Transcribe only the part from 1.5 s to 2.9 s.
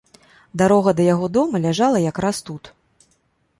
ляжала якраз тут.